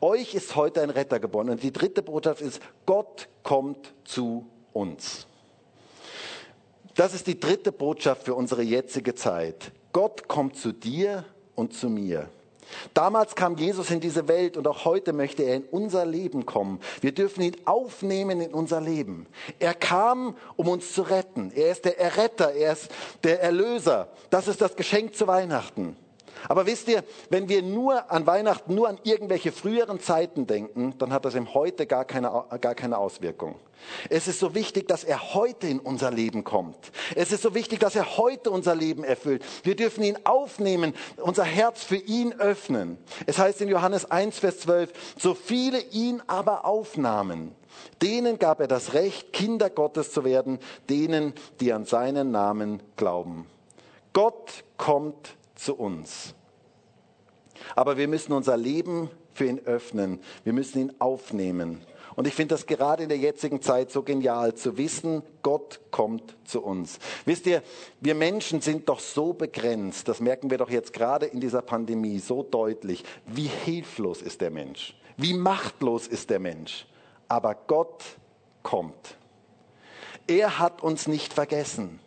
[0.00, 1.50] Euch ist heute ein Retter geboren.
[1.50, 5.26] Und die dritte Botschaft ist, Gott kommt zu uns.
[6.94, 9.72] Das ist die dritte Botschaft für unsere jetzige Zeit.
[9.92, 11.24] Gott kommt zu dir
[11.55, 12.28] und zu mir.
[12.94, 16.81] Damals kam Jesus in diese Welt und auch heute möchte er in unser Leben kommen.
[17.01, 19.27] Wir dürfen ihn aufnehmen in unser Leben.
[19.59, 21.53] Er kam, um uns zu retten.
[21.55, 22.90] Er ist der Erretter, er ist
[23.25, 24.09] der Erlöser.
[24.31, 25.96] Das ist das Geschenk zu Weihnachten.
[26.48, 31.12] Aber wisst ihr, wenn wir nur an Weihnachten nur an irgendwelche früheren Zeiten denken, dann
[31.12, 33.57] hat das im Heute gar keine, gar keine Auswirkung.
[34.09, 36.76] Es ist so wichtig, dass er heute in unser Leben kommt.
[37.14, 39.44] Es ist so wichtig, dass er heute unser Leben erfüllt.
[39.62, 42.98] Wir dürfen ihn aufnehmen, unser Herz für ihn öffnen.
[43.26, 47.55] Es heißt in Johannes 1, Vers 12, so viele ihn aber aufnahmen,
[48.00, 53.46] denen gab er das Recht, Kinder Gottes zu werden, denen, die an seinen Namen glauben.
[54.12, 56.35] Gott kommt zu uns.
[57.77, 60.20] Aber wir müssen unser Leben für ihn öffnen.
[60.44, 61.85] Wir müssen ihn aufnehmen.
[62.14, 66.37] Und ich finde das gerade in der jetzigen Zeit so genial zu wissen, Gott kommt
[66.44, 66.98] zu uns.
[67.25, 67.62] Wisst ihr,
[68.01, 72.18] wir Menschen sind doch so begrenzt, das merken wir doch jetzt gerade in dieser Pandemie
[72.18, 76.87] so deutlich, wie hilflos ist der Mensch, wie machtlos ist der Mensch.
[77.29, 78.05] Aber Gott
[78.62, 79.16] kommt.
[80.27, 81.98] Er hat uns nicht vergessen.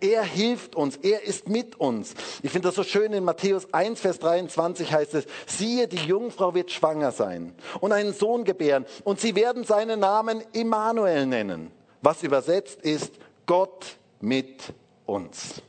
[0.00, 2.14] Er hilft uns, er ist mit uns.
[2.42, 6.54] Ich finde das so schön in Matthäus 1, Vers 23 heißt es, siehe, die Jungfrau
[6.54, 11.70] wird schwanger sein und einen Sohn gebären und sie werden seinen Namen Immanuel nennen,
[12.02, 13.12] was übersetzt ist
[13.46, 14.62] Gott mit
[15.06, 15.62] uns.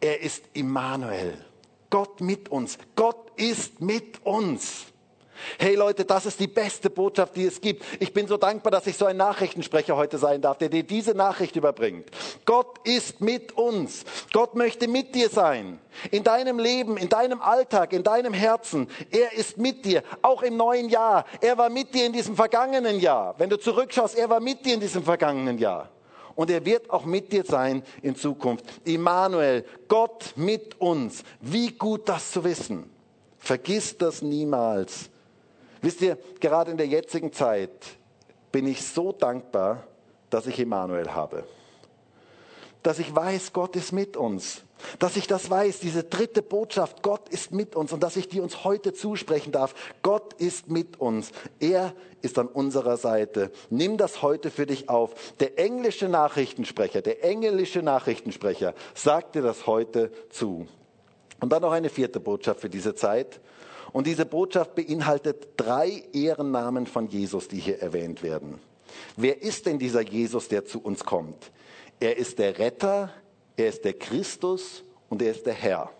[0.00, 1.34] Er ist Immanuel,
[1.90, 2.78] Gott mit uns.
[2.94, 4.86] Gott ist mit uns.
[5.58, 7.84] Hey Leute, das ist die beste Botschaft, die es gibt.
[8.00, 11.12] Ich bin so dankbar, dass ich so ein Nachrichtensprecher heute sein darf, der dir diese
[11.12, 12.08] Nachricht überbringt.
[12.44, 14.04] Gott ist mit uns.
[14.32, 15.78] Gott möchte mit dir sein.
[16.10, 18.88] In deinem Leben, in deinem Alltag, in deinem Herzen.
[19.10, 21.24] Er ist mit dir, auch im neuen Jahr.
[21.40, 23.34] Er war mit dir in diesem vergangenen Jahr.
[23.38, 25.90] Wenn du zurückschaust, er war mit dir in diesem vergangenen Jahr.
[26.34, 28.64] Und er wird auch mit dir sein in Zukunft.
[28.84, 31.24] Immanuel, Gott mit uns.
[31.40, 32.88] Wie gut das zu wissen.
[33.38, 35.10] Vergiss das niemals.
[35.80, 37.70] Wisst ihr, gerade in der jetzigen Zeit
[38.52, 39.84] bin ich so dankbar,
[40.30, 41.44] dass ich Emanuel habe.
[42.82, 44.62] Dass ich weiß, Gott ist mit uns.
[44.98, 48.40] Dass ich das weiß, diese dritte Botschaft, Gott ist mit uns und dass ich die
[48.40, 49.74] uns heute zusprechen darf.
[50.02, 51.32] Gott ist mit uns.
[51.58, 53.50] Er ist an unserer Seite.
[53.70, 55.14] Nimm das heute für dich auf.
[55.40, 60.68] Der englische Nachrichtensprecher, der englische Nachrichtensprecher sagt dir das heute zu.
[61.40, 63.40] Und dann noch eine vierte Botschaft für diese Zeit.
[63.98, 68.60] Und diese Botschaft beinhaltet drei Ehrennamen von Jesus, die hier erwähnt werden.
[69.16, 71.50] Wer ist denn dieser Jesus, der zu uns kommt?
[71.98, 73.12] Er ist der Retter,
[73.56, 75.90] er ist der Christus und er ist der Herr.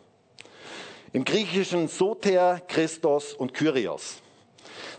[1.13, 4.19] Im Griechischen Soter, Christos und Kyrios.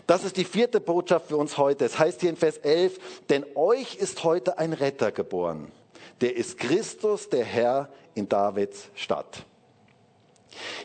[0.06, 1.86] Das ist die vierte Botschaft für uns heute.
[1.86, 2.98] Es heißt hier in Vers 11,
[3.30, 5.72] denn euch ist heute ein Retter geboren.
[6.20, 9.46] Der ist Christus, der Herr in Davids Stadt.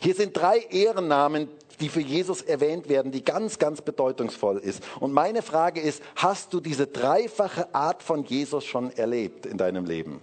[0.00, 1.48] Hier sind drei Ehrennamen,
[1.80, 4.82] die für Jesus erwähnt werden, die ganz, ganz bedeutungsvoll ist.
[5.00, 9.84] Und meine Frage ist, hast du diese dreifache Art von Jesus schon erlebt in deinem
[9.84, 10.20] Leben?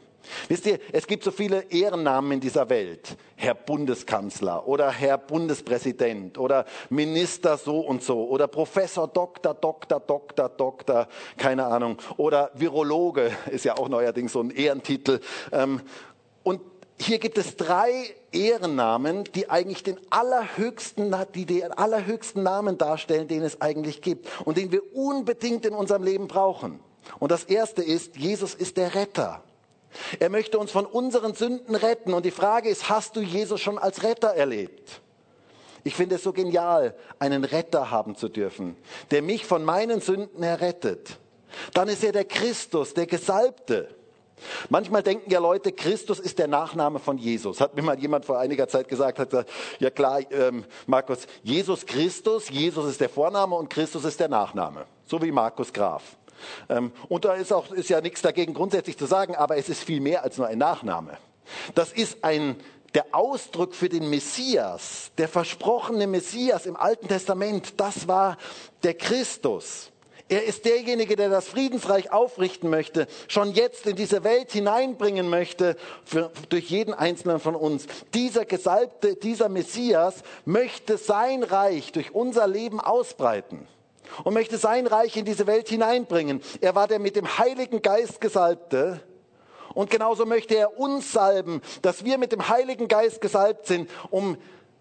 [0.48, 3.18] Wisst ihr, es gibt so viele Ehrennamen in dieser Welt.
[3.36, 10.50] Herr Bundeskanzler oder Herr Bundespräsident oder Minister so und so oder Professor Doktor, Doktor, Doktor,
[10.50, 11.98] Doktor, keine Ahnung.
[12.18, 15.20] Oder Virologe ist ja auch neuerdings so ein Ehrentitel.
[15.52, 15.82] Ähm,
[16.44, 16.62] und
[17.00, 23.42] hier gibt es drei Ehrennamen, die eigentlich den allerhöchsten, die den allerhöchsten Namen darstellen, den
[23.42, 26.80] es eigentlich gibt und den wir unbedingt in unserem Leben brauchen.
[27.20, 29.44] Und das erste ist, Jesus ist der Retter.
[30.20, 32.14] Er möchte uns von unseren Sünden retten.
[32.14, 35.02] Und die Frage ist, hast du Jesus schon als Retter erlebt?
[35.84, 38.78] Ich finde es so genial, einen Retter haben zu dürfen,
[39.12, 41.20] der mich von meinen Sünden errettet.
[41.74, 43.94] Dann ist er der Christus, der Gesalbte.
[44.70, 47.62] Manchmal denken ja Leute, Christus ist der Nachname von Jesus.
[47.62, 51.86] Hat mir mal jemand vor einiger Zeit gesagt, hat gesagt, ja klar, ähm, Markus, Jesus
[51.86, 54.86] Christus, Jesus ist der Vorname und Christus ist der Nachname.
[55.06, 56.04] So wie Markus Graf.
[56.70, 59.84] Ähm, und da ist auch, ist ja nichts dagegen grundsätzlich zu sagen, aber es ist
[59.84, 61.18] viel mehr als nur ein Nachname.
[61.76, 62.56] Das ist ein,
[62.94, 68.38] der Ausdruck für den Messias, der versprochene Messias im Alten Testament, das war
[68.84, 69.92] der Christus.
[70.30, 75.76] Er ist derjenige, der das Friedensreich aufrichten möchte, schon jetzt in diese Welt hineinbringen möchte,
[76.06, 77.88] für, durch jeden einzelnen von uns.
[78.14, 83.68] Dieser Gesalbte, dieser Messias möchte sein Reich durch unser Leben ausbreiten
[84.24, 86.42] und möchte sein Reich in diese Welt hineinbringen.
[86.62, 89.02] Er war der mit dem Heiligen Geist Gesalbte.
[89.74, 94.38] Und genauso möchte er uns salben, dass wir mit dem Heiligen Geist gesalbt sind, um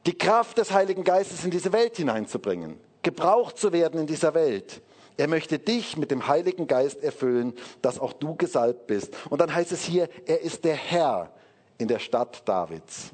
[0.07, 4.83] die Kraft des Heiligen Geistes in diese Welt hineinzubringen, gebraucht zu werden in dieser Welt.
[5.17, 9.15] Er möchte dich mit dem Heiligen Geist erfüllen, dass auch du gesalbt bist.
[9.31, 11.31] Und dann heißt es hier, er ist der Herr
[11.79, 13.11] in der Stadt Davids.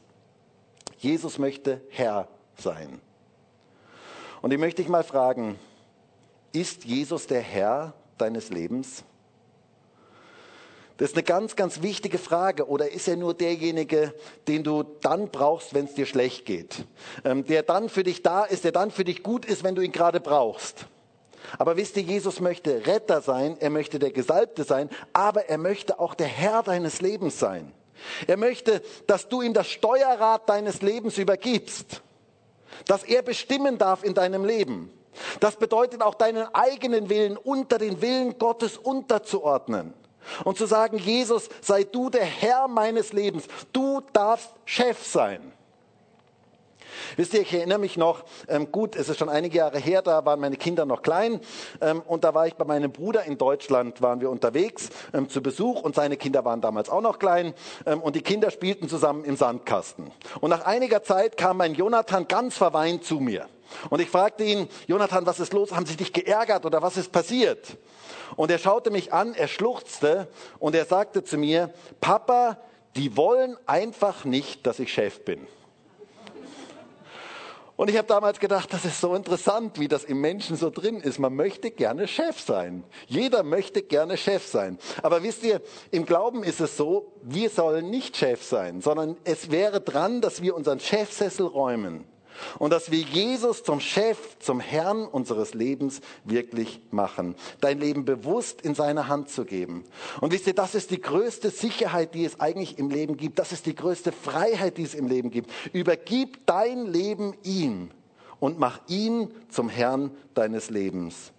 [0.98, 3.00] Jesus möchte Herr sein.
[4.42, 5.58] Und ich möchte dich mal fragen,
[6.52, 9.04] ist Jesus der Herr deines Lebens?
[10.96, 12.68] Das ist eine ganz, ganz wichtige Frage.
[12.68, 14.12] Oder ist er nur derjenige,
[14.48, 16.84] den du dann brauchst, wenn es dir schlecht geht?
[17.24, 19.82] Ähm, der dann für dich da ist, der dann für dich gut ist, wenn du
[19.82, 20.86] ihn gerade brauchst?
[21.56, 25.98] Aber wisst ihr, Jesus möchte Retter sein, er möchte der Gesalbte sein, aber er möchte
[25.98, 27.72] auch der Herr deines Lebens sein.
[28.26, 32.02] Er möchte, dass du ihm das Steuerrad deines Lebens übergibst,
[32.86, 34.90] dass er bestimmen darf in deinem Leben.
[35.40, 39.94] Das bedeutet auch deinen eigenen Willen unter den Willen Gottes unterzuordnen
[40.44, 45.52] und zu sagen, Jesus, sei du der Herr meines Lebens, du darfst Chef sein.
[47.18, 50.24] Wisst ihr, ich erinnere mich noch, ähm, gut, es ist schon einige Jahre her, da
[50.24, 51.40] waren meine Kinder noch klein
[51.80, 55.42] ähm, und da war ich bei meinem Bruder in Deutschland, waren wir unterwegs ähm, zu
[55.42, 57.54] Besuch und seine Kinder waren damals auch noch klein
[57.86, 60.12] ähm, und die Kinder spielten zusammen im Sandkasten.
[60.40, 63.48] Und nach einiger Zeit kam mein Jonathan ganz verweint zu mir.
[63.90, 65.72] Und ich fragte ihn, Jonathan, was ist los?
[65.72, 67.78] Haben Sie dich geärgert oder was ist passiert?
[68.36, 70.28] Und er schaute mich an, er schluchzte
[70.60, 72.58] und er sagte zu mir, Papa,
[72.94, 75.48] die wollen einfach nicht, dass ich Chef bin.
[77.78, 80.98] Und ich habe damals gedacht, das ist so interessant, wie das im Menschen so drin
[80.98, 81.20] ist.
[81.20, 82.82] Man möchte gerne Chef sein.
[83.06, 84.78] Jeder möchte gerne Chef sein.
[85.00, 85.62] Aber wisst ihr,
[85.92, 90.42] im Glauben ist es so, wir sollen nicht Chef sein, sondern es wäre dran, dass
[90.42, 92.04] wir unseren Chefsessel räumen
[92.58, 97.34] und dass wir Jesus zum Chef, zum Herrn unseres Lebens wirklich machen.
[97.60, 99.84] Dein Leben bewusst in seine Hand zu geben.
[100.20, 103.38] Und wisst ihr, das ist die größte Sicherheit, die es eigentlich im Leben gibt.
[103.38, 105.50] Das ist die größte Freiheit, die es im Leben gibt.
[105.72, 107.90] Übergib dein Leben ihm
[108.40, 111.32] und mach ihn zum Herrn deines Lebens.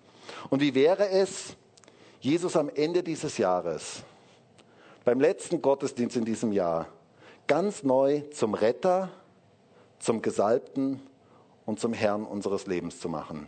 [0.50, 1.56] Und wie wäre es,
[2.20, 4.04] Jesus am Ende dieses Jahres,
[5.06, 6.88] beim letzten Gottesdienst in diesem Jahr,
[7.48, 9.10] ganz neu zum Retter,
[10.00, 11.02] zum Gesalbten
[11.66, 13.48] und zum Herrn unseres Lebens zu machen.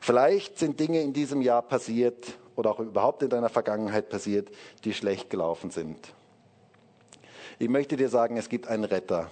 [0.00, 4.50] Vielleicht sind Dinge in diesem Jahr passiert oder auch überhaupt in deiner Vergangenheit passiert,
[4.84, 5.98] die schlecht gelaufen sind.
[7.58, 9.30] Ich möchte dir sagen, es gibt einen Retter.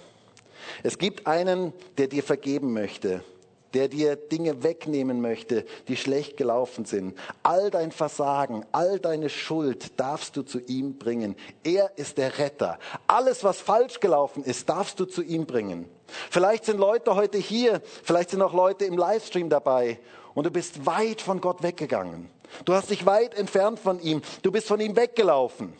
[0.83, 3.23] Es gibt einen, der dir vergeben möchte,
[3.73, 7.17] der dir Dinge wegnehmen möchte, die schlecht gelaufen sind.
[7.43, 11.35] All dein Versagen, all deine Schuld darfst du zu ihm bringen.
[11.63, 12.79] Er ist der Retter.
[13.05, 15.89] Alles, was falsch gelaufen ist, darfst du zu ihm bringen.
[16.29, 19.99] Vielleicht sind Leute heute hier, vielleicht sind auch Leute im Livestream dabei
[20.33, 22.29] und du bist weit von Gott weggegangen.
[22.63, 24.21] Du hast dich weit entfernt von ihm.
[24.41, 25.73] Du bist von ihm weggelaufen.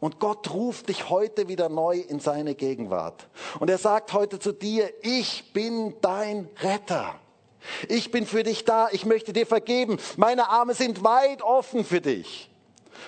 [0.00, 3.26] Und Gott ruft dich heute wieder neu in seine Gegenwart.
[3.58, 7.14] Und er sagt heute zu dir, ich bin dein Retter.
[7.88, 8.88] Ich bin für dich da.
[8.92, 9.98] Ich möchte dir vergeben.
[10.16, 12.50] Meine Arme sind weit offen für dich.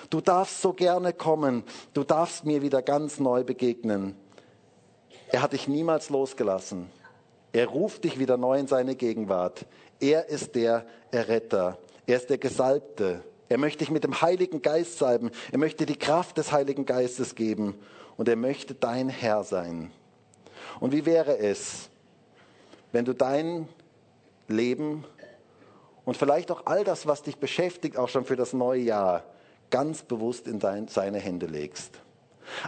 [0.09, 1.63] Du darfst so gerne kommen.
[1.93, 4.15] Du darfst mir wieder ganz neu begegnen.
[5.29, 6.89] Er hat dich niemals losgelassen.
[7.51, 9.65] Er ruft dich wieder neu in seine Gegenwart.
[9.99, 11.77] Er ist der Erretter.
[12.05, 13.23] Er ist der Gesalbte.
[13.49, 15.31] Er möchte dich mit dem Heiligen Geist salben.
[15.51, 17.75] Er möchte die Kraft des Heiligen Geistes geben.
[18.15, 19.91] Und er möchte dein Herr sein.
[20.79, 21.89] Und wie wäre es,
[22.91, 23.67] wenn du dein
[24.47, 25.05] Leben
[26.05, 29.23] und vielleicht auch all das, was dich beschäftigt, auch schon für das neue Jahr,
[29.69, 31.99] ganz bewusst in seine Hände legst?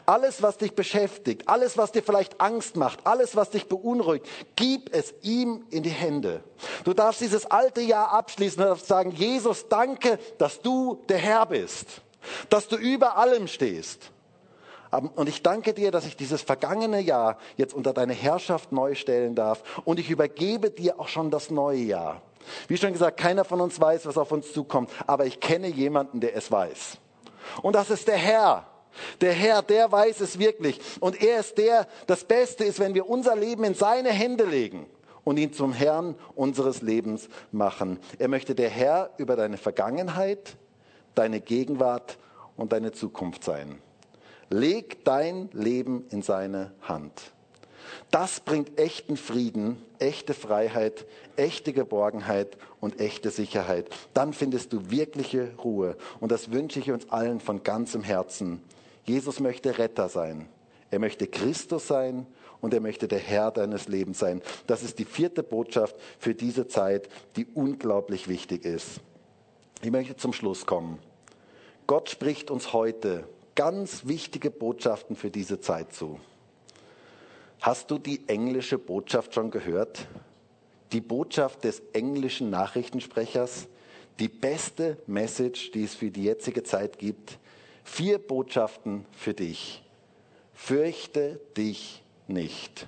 [0.05, 4.93] Alles, was dich beschäftigt, alles, was dir vielleicht Angst macht, alles, was dich beunruhigt, gib
[4.95, 6.43] es ihm in die Hände.
[6.83, 12.01] Du darfst dieses alte Jahr abschließen und sagen, Jesus, danke, dass du der Herr bist,
[12.49, 14.11] dass du über allem stehst.
[14.91, 19.35] Und ich danke dir, dass ich dieses vergangene Jahr jetzt unter deine Herrschaft neu stellen
[19.35, 19.81] darf.
[19.85, 22.21] Und ich übergebe dir auch schon das neue Jahr.
[22.67, 24.89] Wie schon gesagt, keiner von uns weiß, was auf uns zukommt.
[25.05, 26.97] Aber ich kenne jemanden, der es weiß.
[27.61, 28.65] Und das ist der Herr.
[29.21, 30.79] Der Herr, der weiß es wirklich.
[30.99, 34.87] Und er ist der, das Beste ist, wenn wir unser Leben in seine Hände legen
[35.23, 37.99] und ihn zum Herrn unseres Lebens machen.
[38.17, 40.55] Er möchte der Herr über deine Vergangenheit,
[41.15, 42.17] deine Gegenwart
[42.55, 43.79] und deine Zukunft sein.
[44.49, 47.33] Leg dein Leben in seine Hand.
[48.11, 53.89] Das bringt echten Frieden, echte Freiheit, echte Geborgenheit und echte Sicherheit.
[54.13, 55.95] Dann findest du wirkliche Ruhe.
[56.19, 58.63] Und das wünsche ich uns allen von ganzem Herzen.
[59.09, 60.47] Jesus möchte Retter sein.
[60.91, 62.27] Er möchte Christus sein
[62.61, 64.43] und er möchte der Herr deines Lebens sein.
[64.67, 69.01] Das ist die vierte Botschaft für diese Zeit, die unglaublich wichtig ist.
[69.81, 70.99] Ich möchte zum Schluss kommen.
[71.87, 76.19] Gott spricht uns heute ganz wichtige Botschaften für diese Zeit zu.
[77.61, 80.07] Hast du die englische Botschaft schon gehört?
[80.91, 83.69] Die Botschaft des englischen Nachrichtensprechers,
[84.19, 87.39] die beste Message, die es für die jetzige Zeit gibt,
[87.91, 89.83] Vier Botschaften für dich.
[90.53, 92.87] Fürchte dich nicht.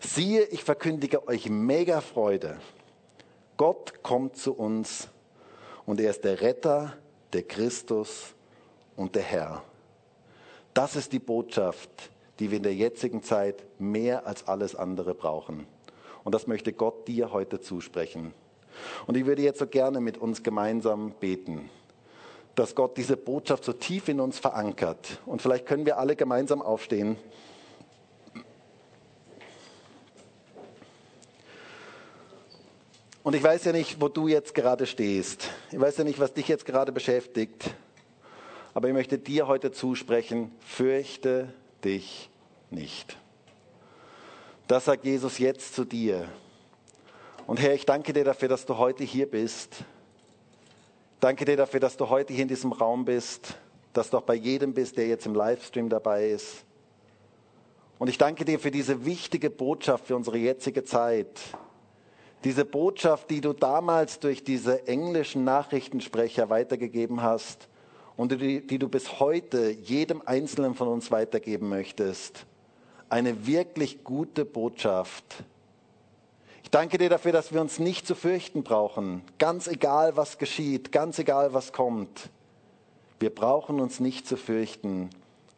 [0.00, 2.58] Siehe, ich verkündige euch mega Freude.
[3.56, 5.08] Gott kommt zu uns
[5.84, 6.96] und er ist der Retter,
[7.34, 8.34] der Christus
[8.96, 9.62] und der Herr.
[10.74, 15.68] Das ist die Botschaft, die wir in der jetzigen Zeit mehr als alles andere brauchen.
[16.24, 18.34] Und das möchte Gott dir heute zusprechen.
[19.06, 21.70] Und ich würde jetzt so gerne mit uns gemeinsam beten
[22.56, 25.20] dass Gott diese Botschaft so tief in uns verankert.
[25.26, 27.16] Und vielleicht können wir alle gemeinsam aufstehen.
[33.22, 35.50] Und ich weiß ja nicht, wo du jetzt gerade stehst.
[35.70, 37.74] Ich weiß ja nicht, was dich jetzt gerade beschäftigt.
[38.72, 41.52] Aber ich möchte dir heute zusprechen, fürchte
[41.84, 42.30] dich
[42.70, 43.18] nicht.
[44.66, 46.28] Das sagt Jesus jetzt zu dir.
[47.46, 49.84] Und Herr, ich danke dir dafür, dass du heute hier bist.
[51.20, 53.56] Danke dir dafür, dass du heute hier in diesem Raum bist,
[53.94, 56.64] dass du auch bei jedem bist, der jetzt im Livestream dabei ist.
[57.98, 61.40] Und ich danke dir für diese wichtige Botschaft für unsere jetzige Zeit.
[62.44, 67.68] Diese Botschaft, die du damals durch diese englischen Nachrichtensprecher weitergegeben hast
[68.18, 72.44] und die, die du bis heute jedem Einzelnen von uns weitergeben möchtest.
[73.08, 75.44] Eine wirklich gute Botschaft
[76.66, 80.90] ich danke dir dafür, dass wir uns nicht zu fürchten brauchen, ganz egal, was geschieht,
[80.90, 82.28] ganz egal, was kommt.
[83.20, 85.10] Wir brauchen uns nicht zu fürchten,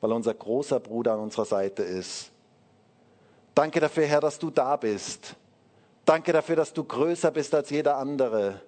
[0.02, 2.30] weil unser großer Bruder an unserer Seite ist.
[3.54, 5.34] Danke dafür, Herr, dass du da bist.
[6.04, 8.60] Danke dafür, dass du größer bist als jeder andere.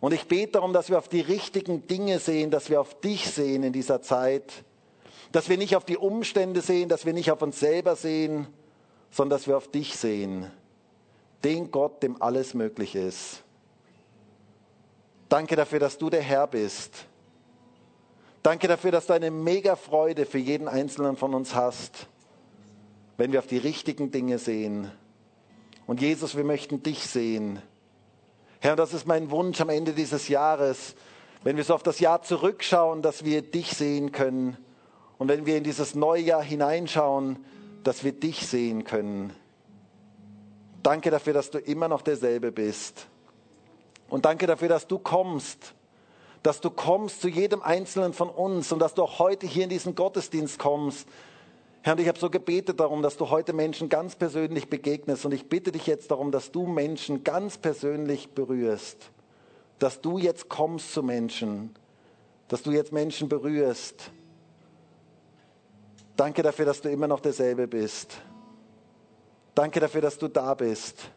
[0.00, 3.30] Und ich bete darum, dass wir auf die richtigen Dinge sehen, dass wir auf dich
[3.30, 4.64] sehen in dieser Zeit,
[5.30, 8.46] dass wir nicht auf die Umstände sehen, dass wir nicht auf uns selber sehen,
[9.10, 10.50] sondern dass wir auf dich sehen
[11.44, 13.42] den Gott, dem alles möglich ist.
[15.28, 17.06] Danke dafür, dass du der Herr bist.
[18.42, 22.06] Danke dafür, dass du eine mega Freude für jeden Einzelnen von uns hast,
[23.16, 24.90] wenn wir auf die richtigen Dinge sehen
[25.86, 27.60] Und Jesus, wir möchten dich sehen.
[28.60, 30.94] Herr, das ist mein Wunsch am Ende dieses Jahres,
[31.42, 34.56] wenn wir so auf das Jahr zurückschauen, dass wir dich sehen können.
[35.18, 37.44] Und wenn wir in dieses neue Jahr hineinschauen,
[37.82, 39.32] dass wir dich sehen können.
[40.82, 43.06] Danke dafür, dass du immer noch derselbe bist.
[44.08, 45.74] Und danke dafür, dass du kommst.
[46.42, 49.70] Dass du kommst zu jedem Einzelnen von uns und dass du auch heute hier in
[49.70, 51.06] diesen Gottesdienst kommst.
[51.82, 55.24] Herr, und ich habe so gebetet darum, dass du heute Menschen ganz persönlich begegnest.
[55.24, 59.10] Und ich bitte dich jetzt darum, dass du Menschen ganz persönlich berührst.
[59.78, 61.74] Dass du jetzt kommst zu Menschen.
[62.48, 64.10] Dass du jetzt Menschen berührst.
[66.16, 68.20] Danke dafür, dass du immer noch derselbe bist.
[69.60, 71.10] Danke dafür, dass du da bist.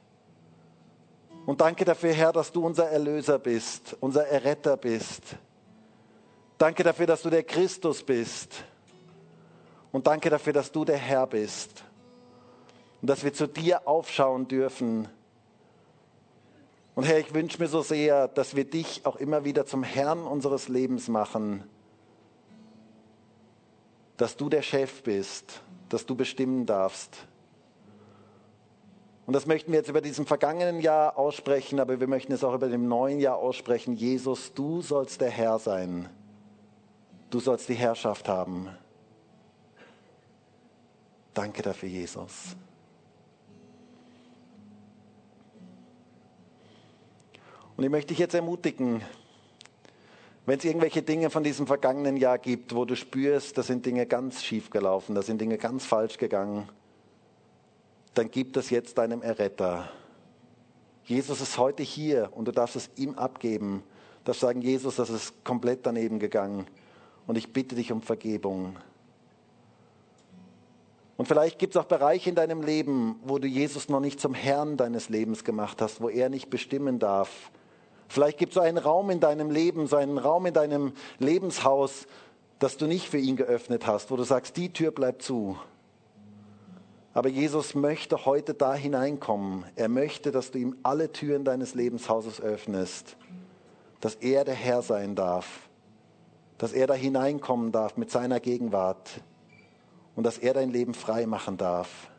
[1.46, 5.38] Und danke dafür, Herr, dass du unser Erlöser bist, unser Erretter bist.
[6.58, 8.66] Danke dafür, dass du der Christus bist.
[9.94, 11.86] Und danke dafür, dass du der Herr bist.
[13.02, 15.08] Und dass wir zu dir aufschauen dürfen.
[16.96, 20.20] Und Herr, ich wünsche mir so sehr, dass wir dich auch immer wieder zum Herrn
[20.28, 21.64] unseres Lebens machen.
[24.18, 27.26] Dass du der Chef bist, dass du bestimmen darfst.
[29.26, 32.54] Und das möchten wir jetzt über diesem vergangenen Jahr aussprechen, aber wir möchten es auch
[32.54, 33.94] über dem neuen Jahr aussprechen.
[33.94, 36.10] Jesus, du sollst der Herr sein.
[37.30, 38.70] Du sollst die Herrschaft haben.
[41.34, 42.56] Danke dafür, Jesus.
[47.76, 49.02] Und ich möchte dich jetzt ermutigen,
[50.46, 54.06] wenn es irgendwelche Dinge von diesem vergangenen Jahr gibt, wo du spürst, da sind Dinge
[54.06, 56.68] ganz schief gelaufen, da sind Dinge ganz falsch gegangen,
[58.14, 59.90] dann gib das jetzt deinem Erretter.
[61.06, 63.84] Jesus ist heute hier und du darfst es ihm abgeben.
[64.20, 66.68] Du darfst sagen, Jesus, das ist komplett daneben gegangen
[67.28, 68.78] und ich bitte dich um Vergebung.
[71.18, 74.34] Und vielleicht gibt es auch Bereiche in deinem Leben, wo du Jesus noch nicht zum
[74.34, 77.52] Herrn deines Lebens gemacht hast, wo er nicht bestimmen darf.
[78.08, 82.08] Vielleicht gibt es so einen Raum in deinem Leben, so einen Raum in deinem Lebenshaus,
[82.60, 85.58] das du nicht für ihn geöffnet hast, wo du sagst, die Tür bleibt zu.
[87.14, 89.66] Aber Jesus möchte heute da hineinkommen.
[89.76, 93.18] Er möchte, dass du ihm alle Türen deines Lebenshauses öffnest,
[94.02, 95.70] dass er der Herr sein darf,
[96.58, 99.22] dass er da hineinkommen darf mit seiner Gegenwart
[100.16, 102.10] und dass er dein Leben frei machen darf.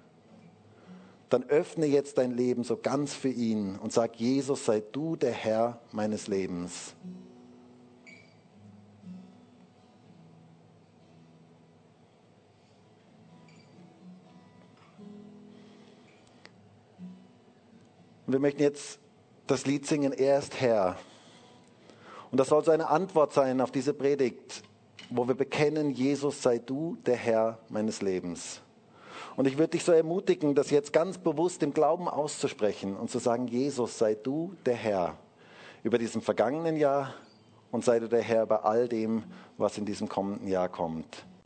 [1.28, 5.32] Dann öffne jetzt dein Leben so ganz für ihn und sag, Jesus, sei du der
[5.32, 6.95] Herr meines Lebens.
[18.26, 18.98] Und wir möchten jetzt
[19.46, 20.96] das Lied singen, Er ist Herr.
[22.30, 24.62] Und das soll so eine Antwort sein auf diese Predigt,
[25.10, 28.60] wo wir bekennen, Jesus sei du der Herr meines Lebens.
[29.36, 33.18] Und ich würde dich so ermutigen, das jetzt ganz bewusst im Glauben auszusprechen und zu
[33.18, 35.16] sagen, Jesus sei du der Herr
[35.82, 37.14] über diesem vergangenen Jahr
[37.70, 39.24] und sei du der Herr bei all dem,
[39.58, 41.26] was in diesem kommenden Jahr kommt.